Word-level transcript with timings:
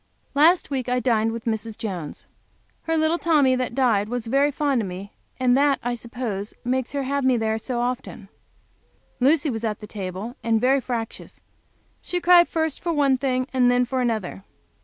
Last 0.33 0.71
week 0.71 0.89
I 0.89 0.99
dined 0.99 1.31
with 1.31 1.45
Mrs. 1.45 1.77
Jones. 1.77 2.25
Her 2.85 2.97
little 2.97 3.19
Tommy 3.19 3.55
was 3.55 4.25
very 4.25 4.49
fond 4.49 4.81
of 4.81 4.87
me, 4.87 5.13
and 5.39 5.55
that, 5.55 5.79
I 5.83 5.93
suppose, 5.93 6.55
makes 6.65 6.93
her 6.93 7.03
have 7.03 7.23
me 7.23 7.37
there 7.37 7.59
so 7.59 7.79
often. 7.79 8.27
Lucy 9.19 9.51
was 9.51 9.63
at 9.63 9.79
the 9.79 9.85
table, 9.85 10.35
and 10.43 10.59
very 10.59 10.81
fractious. 10.81 11.43
She 12.01 12.19
cried 12.19 12.47
first 12.47 12.79
for 12.81 12.91
one 12.91 13.15
thing 13.15 13.45
and 13.53 13.69
then 13.69 13.85
for 13.85 14.01
another. 14.01 14.43